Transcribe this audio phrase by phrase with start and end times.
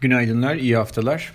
[0.00, 1.32] Günaydınlar, iyi haftalar.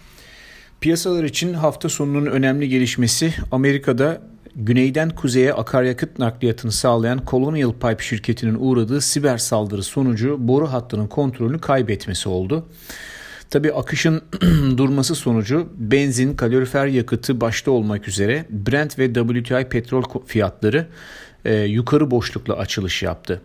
[0.81, 4.21] Piyasalar için hafta sonunun önemli gelişmesi Amerika'da
[4.55, 11.59] güneyden kuzeye akaryakıt nakliyatını sağlayan Colonial Pipe şirketinin uğradığı siber saldırı sonucu boru hattının kontrolünü
[11.59, 12.67] kaybetmesi oldu.
[13.49, 14.21] Tabi akışın
[14.77, 20.87] durması sonucu benzin, kalorifer yakıtı başta olmak üzere Brent ve WTI petrol fiyatları
[21.45, 23.41] e, yukarı boşlukla açılış yaptı.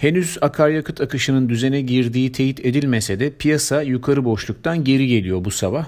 [0.00, 5.86] Henüz akaryakıt akışının düzene girdiği teyit edilmese de piyasa yukarı boşluktan geri geliyor bu sabah.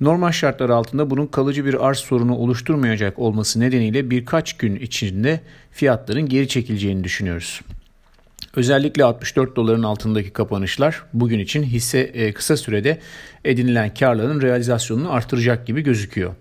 [0.00, 5.40] Normal şartlar altında bunun kalıcı bir arz sorunu oluşturmayacak olması nedeniyle birkaç gün içinde
[5.72, 7.60] fiyatların geri çekileceğini düşünüyoruz.
[8.56, 12.98] Özellikle 64 doların altındaki kapanışlar bugün için hisse e, kısa sürede
[13.44, 16.34] edinilen karların realizasyonunu artıracak gibi gözüküyor.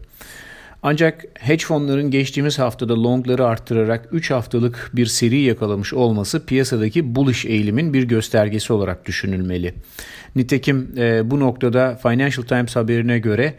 [0.87, 7.45] Ancak hedge fonların geçtiğimiz haftada longları arttırarak 3 haftalık bir seri yakalamış olması piyasadaki bullish
[7.45, 9.73] eğilimin bir göstergesi olarak düşünülmeli.
[10.35, 13.53] Nitekim e, bu noktada Financial Times haberine göre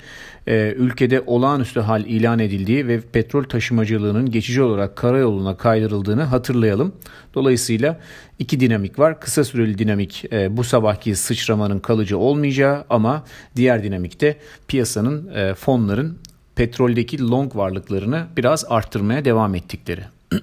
[0.47, 6.95] e, ülkede olağanüstü hal ilan edildiği ve petrol taşımacılığının geçici olarak karayoluna kaydırıldığını hatırlayalım.
[7.35, 8.01] Dolayısıyla
[8.39, 9.21] iki dinamik var.
[9.21, 13.25] Kısa süreli dinamik e, bu sabahki sıçramanın kalıcı olmayacağı ama
[13.57, 14.37] diğer dinamikte
[14.69, 16.19] piyasanın e, fonların
[16.57, 20.03] petroldeki long varlıklarını biraz arttırmaya devam ettikleri.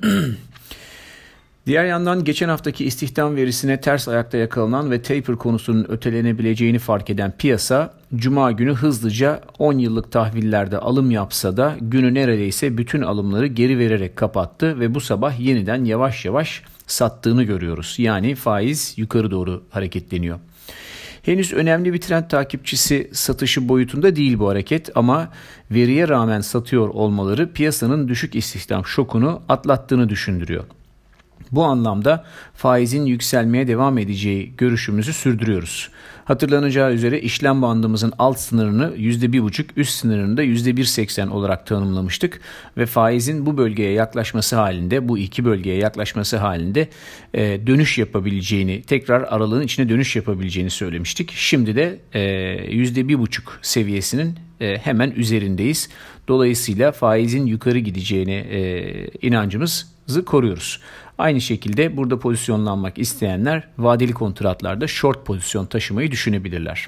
[1.66, 7.34] Diğer yandan geçen haftaki istihdam verisine ters ayakta yakalanan ve taper konusunun ötelenebileceğini fark eden
[7.38, 13.80] piyasa, Cuma günü hızlıca 10 yıllık tahvillerde alım yapsa da günü neredeyse bütün alımları geri
[13.80, 17.96] vererek kapattı ve bu sabah yeniden yavaş yavaş sattığını görüyoruz.
[17.98, 20.40] Yani faiz yukarı doğru hareketleniyor.
[21.24, 25.30] Henüz önemli bir trend takipçisi satışı boyutunda değil bu hareket ama
[25.72, 30.64] veriye rağmen satıyor olmaları piyasanın düşük istihdam şokunu atlattığını düşündürüyor.
[31.54, 35.90] Bu anlamda faizin yükselmeye devam edeceği görüşümüzü sürdürüyoruz.
[36.26, 42.42] Hatırlanacağı üzere işlem bandımızın alt sınırını %1,5 üst sınırını da %1,80 olarak tanımlamıştık
[42.78, 46.88] ve faizin bu bölgeye yaklaşması halinde bu iki bölgeye yaklaşması halinde
[47.34, 51.32] e, dönüş yapabileceğini tekrar aralığın içine dönüş yapabileceğini söylemiştik.
[51.32, 55.90] Şimdi de e, %1,5 seviyesinin e, hemen üzerindeyiz.
[56.28, 59.93] Dolayısıyla faizin yukarı gideceğine e, inancımızı
[60.26, 60.80] koruyoruz.
[61.18, 66.88] Aynı şekilde burada pozisyonlanmak isteyenler vadeli kontratlarda short pozisyon taşımayı düşünebilirler.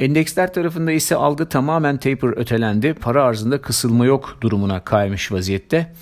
[0.00, 2.94] Endeksler tarafında ise algı tamamen taper ötelendi.
[2.94, 5.92] Para arzında kısılma yok durumuna kaymış vaziyette.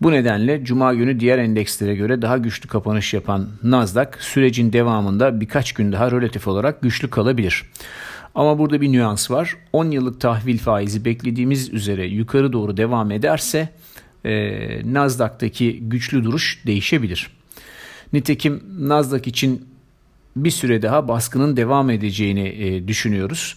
[0.00, 5.72] Bu nedenle cuma günü diğer endekslere göre daha güçlü kapanış yapan Nasdaq sürecin devamında birkaç
[5.72, 7.64] gün daha relatif olarak güçlü kalabilir.
[8.34, 9.56] Ama burada bir nüans var.
[9.72, 13.68] 10 yıllık tahvil faizi beklediğimiz üzere yukarı doğru devam ederse
[14.84, 17.30] Nasdaq'taki güçlü duruş değişebilir.
[18.12, 19.64] Nitekim Nasdaq için
[20.36, 23.56] bir süre daha baskının devam edeceğini e, düşünüyoruz.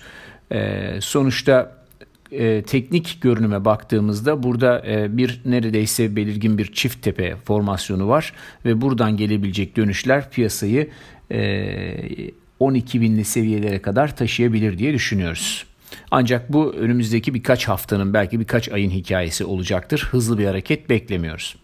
[0.51, 1.83] E, sonuçta
[2.31, 8.33] e, teknik görünüme baktığımızda burada e, bir neredeyse belirgin bir çift tepe formasyonu var
[8.65, 10.89] ve buradan gelebilecek dönüşler piyasayı
[11.31, 15.65] e, 12 binli seviyelere kadar taşıyabilir diye düşünüyoruz.
[16.11, 20.07] Ancak bu önümüzdeki birkaç haftanın belki birkaç ayın hikayesi olacaktır.
[20.11, 21.55] Hızlı bir hareket beklemiyoruz.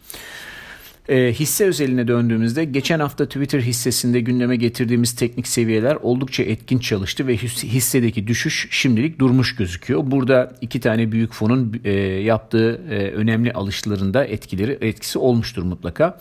[1.09, 7.27] E, hisse özeline döndüğümüzde geçen hafta Twitter hissesinde gündeme getirdiğimiz teknik seviyeler oldukça etkin çalıştı
[7.27, 10.01] ve hissedeki düşüş şimdilik durmuş gözüküyor.
[10.05, 16.19] Burada iki tane büyük fonun e, yaptığı e, önemli alışlarında etkileri etkisi olmuştur mutlaka.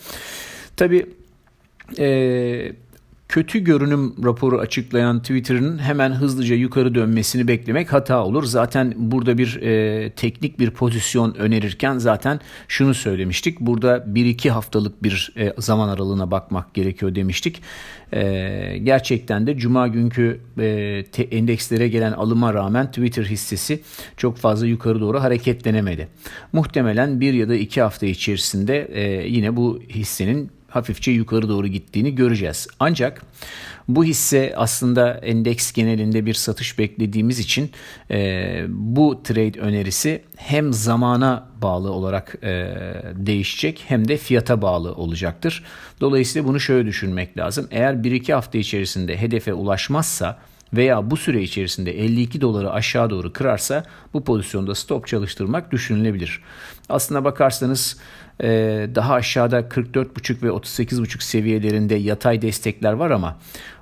[0.76, 1.06] Tabii
[1.98, 2.72] e,
[3.28, 8.44] kötü görünüm raporu açıklayan Twitter'ın hemen hızlıca yukarı dönmesini beklemek hata olur.
[8.44, 13.60] Zaten burada bir e, teknik bir pozisyon önerirken zaten şunu söylemiştik.
[13.60, 17.62] Burada 1-2 haftalık bir e, zaman aralığına bakmak gerekiyor demiştik.
[18.12, 23.80] E, gerçekten de cuma günkü e, te, endekslere gelen alıma rağmen Twitter hissesi
[24.16, 26.08] çok fazla yukarı doğru hareketlenemedi.
[26.52, 32.14] Muhtemelen bir ya da iki hafta içerisinde e, yine bu hissenin hafifçe yukarı doğru gittiğini
[32.14, 32.68] göreceğiz.
[32.80, 33.22] Ancak
[33.88, 37.70] bu hisse aslında endeks genelinde bir satış beklediğimiz için
[38.10, 42.74] e, bu trade önerisi hem zamana bağlı olarak e,
[43.14, 45.64] değişecek hem de fiyata bağlı olacaktır.
[46.00, 47.68] Dolayısıyla bunu şöyle düşünmek lazım.
[47.70, 50.38] Eğer 1-2 hafta içerisinde hedefe ulaşmazsa
[50.72, 53.84] veya bu süre içerisinde 52 doları aşağı doğru kırarsa
[54.14, 56.42] bu pozisyonda stop çalıştırmak düşünülebilir.
[56.88, 57.98] Aslına bakarsanız
[58.42, 58.48] e,
[58.94, 63.38] daha aşağıda 44.5 ve 38.5 seviyelerinde yatay destekler var ama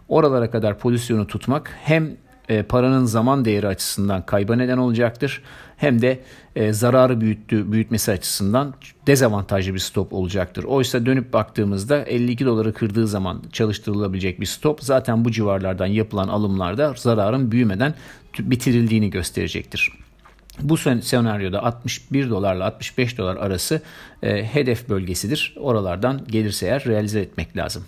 [0.08, 2.16] oralara kadar pozisyonu tutmak hem
[2.48, 5.42] e, paranın zaman değeri açısından kayba neden olacaktır.
[5.76, 6.20] Hem de
[6.56, 8.74] e, zararı büyüttü, büyütmesi açısından
[9.06, 10.64] dezavantajlı bir stop olacaktır.
[10.64, 16.94] Oysa dönüp baktığımızda 52 doları kırdığı zaman çalıştırılabilecek bir stop zaten bu civarlardan yapılan alımlarda
[16.96, 17.94] zararın büyümeden
[18.38, 19.92] bitirildiğini gösterecektir.
[20.60, 23.82] Bu senaryoda 61 dolarla 65 dolar arası
[24.22, 25.54] e, hedef bölgesidir.
[25.60, 27.84] Oralardan gelirse eğer realize etmek lazım.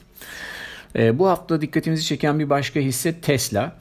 [0.96, 3.76] E, bu hafta dikkatimizi çeken bir başka hisse Tesla.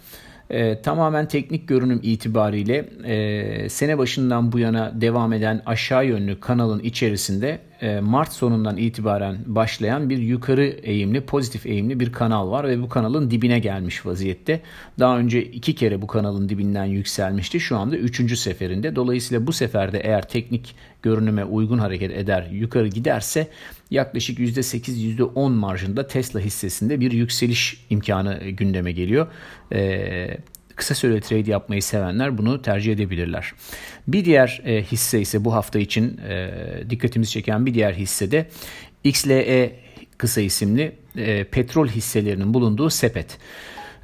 [0.50, 6.80] E, tamamen teknik görünüm itibariyle e, sene başından bu yana devam eden aşağı yönlü kanalın
[6.80, 7.60] içerisinde
[8.02, 13.32] Mart sonundan itibaren başlayan bir yukarı eğimli, pozitif eğimli bir kanal var ve bu kanalın
[13.32, 14.62] dibine gelmiş vaziyette.
[15.00, 17.60] Daha önce iki kere bu kanalın dibinden yükselmişti.
[17.60, 18.96] Şu anda üçüncü seferinde.
[18.96, 23.48] Dolayısıyla bu seferde eğer teknik görünüme uygun hareket eder, yukarı giderse
[23.92, 29.28] yaklaşık %8-%10 marjında Tesla hissesinde bir yükseliş imkanı gündeme geliyor.
[29.74, 30.38] Ee,
[30.78, 33.54] kısa süre trade yapmayı sevenler bunu tercih edebilirler.
[34.08, 36.50] Bir diğer e, hisse ise bu hafta için e,
[36.90, 38.48] dikkatimizi çeken bir diğer hisse de
[39.04, 39.76] XLE
[40.18, 43.38] kısa isimli e, petrol hisselerinin bulunduğu sepet.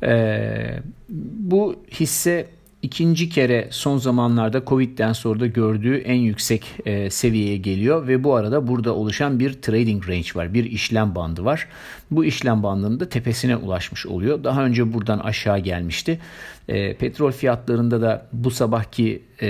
[0.04, 0.80] E,
[1.10, 2.48] bu hisse
[2.84, 8.36] ikinci kere son zamanlarda Covid'den sonra da gördüğü en yüksek e, seviyeye geliyor ve bu
[8.36, 10.54] arada burada oluşan bir trading range var.
[10.54, 11.68] Bir işlem bandı var.
[12.12, 14.44] Bu işlem bandının da tepesine ulaşmış oluyor.
[14.44, 16.20] Daha önce buradan aşağı gelmişti.
[16.68, 19.48] E, petrol fiyatlarında da bu sabahki e,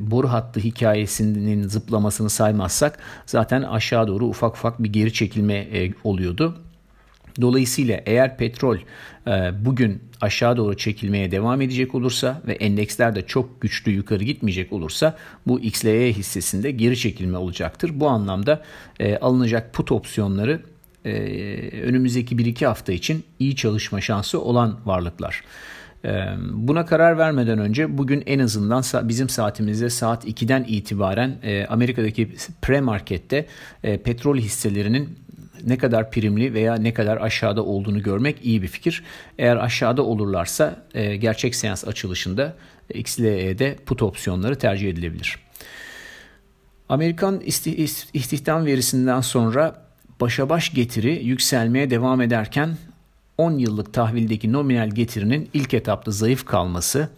[0.00, 6.67] boru hattı hikayesinin zıplamasını saymazsak zaten aşağı doğru ufak ufak bir geri çekilme e, oluyordu.
[7.40, 8.76] Dolayısıyla eğer petrol
[9.26, 14.72] e, bugün aşağı doğru çekilmeye devam edecek olursa ve endeksler de çok güçlü yukarı gitmeyecek
[14.72, 17.90] olursa bu XLE hissesinde geri çekilme olacaktır.
[17.94, 18.62] Bu anlamda
[19.00, 20.62] e, alınacak put opsiyonları
[21.04, 21.10] e,
[21.82, 25.44] önümüzdeki 1-2 hafta için iyi çalışma şansı olan varlıklar.
[26.52, 31.36] Buna karar vermeden önce bugün en azından bizim saatimizde saat 2'den itibaren
[31.68, 32.28] Amerika'daki
[32.62, 33.46] pre-markette
[33.82, 35.18] petrol hisselerinin
[35.66, 39.04] ne kadar primli veya ne kadar aşağıda olduğunu görmek iyi bir fikir.
[39.38, 42.54] Eğer aşağıda olurlarsa e, gerçek seans açılışında
[42.94, 45.38] XLE'de put opsiyonları tercih edilebilir.
[46.88, 47.40] Amerikan
[48.12, 49.82] istihdam verisinden sonra
[50.20, 52.76] başa baş getiri yükselmeye devam ederken
[53.38, 57.08] 10 yıllık tahvildeki nominal getirinin ilk etapta zayıf kalması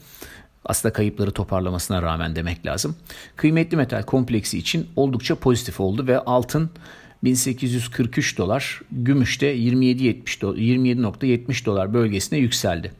[0.64, 2.96] aslında kayıpları toparlamasına rağmen demek lazım.
[3.36, 6.70] Kıymetli metal kompleksi için oldukça pozitif oldu ve altın
[7.24, 12.92] 1843 dolar, gümüşte 27.70 dolar bölgesine yükseldi.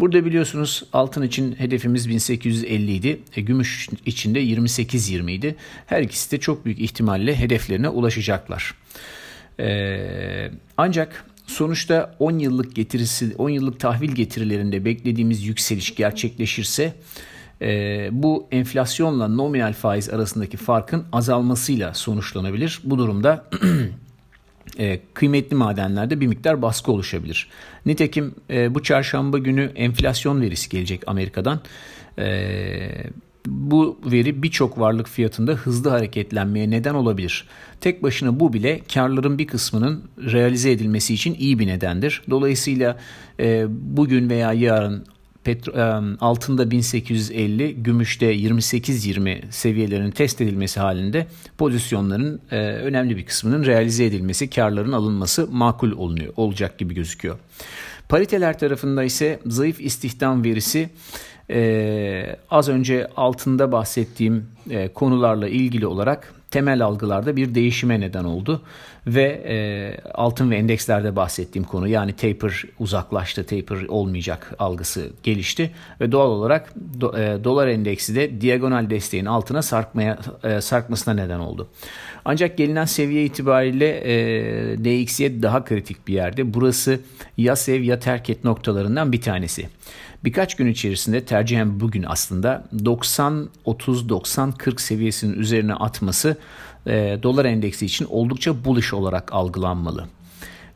[0.00, 5.56] Burada biliyorsunuz altın için hedefimiz 1850 idi, e, gümüş için de 28.20 idi.
[5.86, 8.74] Her ikisi de çok büyük ihtimalle hedeflerine ulaşacaklar.
[9.60, 16.94] Ee, ancak sonuçta 10 yıllık getirisi 10 yıllık tahvil getirilerinde beklediğimiz yükseliş gerçekleşirse
[17.62, 22.80] e, bu enflasyonla nominal faiz arasındaki farkın azalmasıyla sonuçlanabilir.
[22.84, 23.44] Bu durumda
[24.78, 27.48] e, kıymetli madenlerde bir miktar baskı oluşabilir.
[27.86, 31.60] Nitekim e, bu çarşamba günü enflasyon verisi gelecek Amerika'dan.
[32.18, 33.04] E,
[33.46, 37.48] bu veri birçok varlık fiyatında hızlı hareketlenmeye neden olabilir.
[37.80, 42.22] Tek başına bu bile karların bir kısmının realize edilmesi için iyi bir nedendir.
[42.30, 42.98] Dolayısıyla
[43.40, 45.04] e, bugün veya yarın
[45.50, 45.72] petro,
[46.20, 51.26] altında 1850, gümüşte 28-20 seviyelerinin test edilmesi halinde
[51.58, 57.38] pozisyonların e, önemli bir kısmının realize edilmesi, karların alınması makul olunuyor, olacak gibi gözüküyor.
[58.08, 60.90] Pariteler tarafında ise zayıf istihdam verisi
[61.50, 68.62] e, az önce altında bahsettiğim e, konularla ilgili olarak temel algılarda bir değişime neden oldu
[69.06, 69.56] ve e,
[70.14, 76.74] altın ve endekslerde bahsettiğim konu yani taper uzaklaştı, taper olmayacak algısı gelişti ve doğal olarak
[77.00, 81.68] do, e, dolar endeksi de diagonal desteğin altına sarkmaya e, sarkmasına neden oldu.
[82.24, 86.54] Ancak gelinen seviye itibariyle e, DXY daha kritik bir yerde.
[86.54, 87.00] Burası
[87.36, 89.68] ya sev ya terk et noktalarından bir tanesi.
[90.24, 96.36] Birkaç gün içerisinde tercihen bugün aslında 90-30-90-40 seviyesinin üzerine atması
[96.86, 100.04] e, dolar endeksi için oldukça bullish olarak algılanmalı.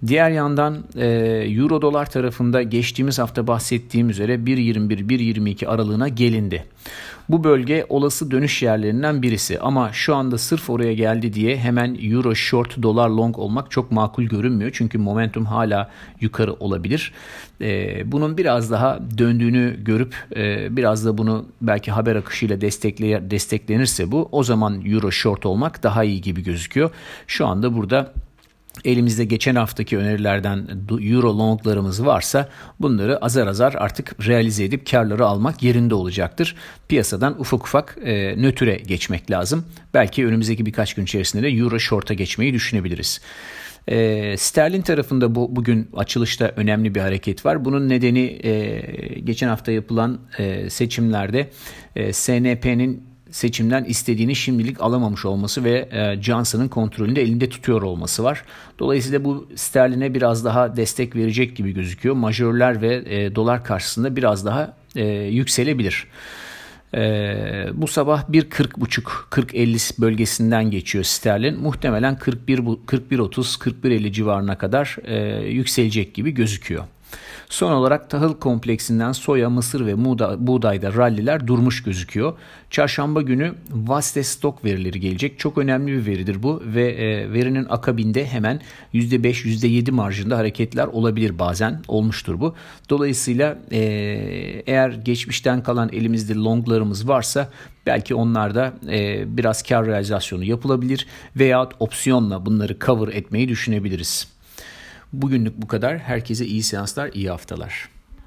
[0.06, 1.06] Diğer yandan e,
[1.48, 6.64] euro dolar tarafında geçtiğimiz hafta bahsettiğim üzere 1.21-1.22 aralığına gelindi.
[7.28, 12.34] Bu bölge olası dönüş yerlerinden birisi ama şu anda sırf oraya geldi diye hemen euro
[12.34, 14.70] short dolar long olmak çok makul görünmüyor.
[14.74, 15.90] Çünkü momentum hala
[16.20, 17.12] yukarı olabilir.
[17.60, 22.60] Ee, bunun biraz daha döndüğünü görüp e, biraz da bunu belki haber akışıyla
[23.30, 26.90] desteklenirse bu o zaman euro short olmak daha iyi gibi gözüküyor.
[27.26, 28.12] Şu anda burada
[28.84, 30.66] elimizde geçen haftaki önerilerden
[31.00, 32.48] euro longlarımız varsa
[32.80, 36.56] bunları azar azar artık realize edip karları almak yerinde olacaktır.
[36.88, 39.64] Piyasadan ufak ufak e, nötre geçmek lazım.
[39.94, 43.20] Belki önümüzdeki birkaç gün içerisinde de euro short'a geçmeyi düşünebiliriz.
[43.88, 47.64] E, sterlin tarafında bu bugün açılışta önemli bir hareket var.
[47.64, 48.80] Bunun nedeni e,
[49.20, 51.50] geçen hafta yapılan e, seçimlerde
[51.96, 58.44] e, SNP'nin seçimden istediğini şimdilik alamamış olması ve e, Johnson'ın kontrolünde elinde tutuyor olması var.
[58.78, 62.14] Dolayısıyla bu sterline biraz daha destek verecek gibi gözüküyor.
[62.14, 66.06] Majörler ve e, dolar karşısında biraz daha e, yükselebilir.
[66.96, 71.60] Ee, bu sabah 1.40.5 bölgesinden geçiyor sterlin.
[71.60, 76.84] Muhtemelen 41 41.30 41.50 civarına kadar e, yükselecek gibi gözüküyor.
[77.48, 80.04] Son olarak tahıl kompleksinden soya, mısır ve
[80.46, 82.32] buğdayda ralliler durmuş gözüküyor.
[82.70, 85.38] Çarşamba günü Vaste stok verileri gelecek.
[85.38, 88.60] Çok önemli bir veridir bu ve e, verinin akabinde hemen
[88.94, 91.82] %5, %7 marjında hareketler olabilir bazen.
[91.88, 92.54] Olmuştur bu.
[92.90, 93.78] Dolayısıyla e,
[94.66, 97.50] eğer geçmişten kalan elimizde longlarımız varsa
[97.86, 101.06] belki onlarda e, biraz kar realizasyonu yapılabilir
[101.36, 104.33] veya opsiyonla bunları cover etmeyi düşünebiliriz.
[105.22, 105.98] Bugünlük bu kadar.
[105.98, 107.93] Herkese iyi seanslar, iyi haftalar.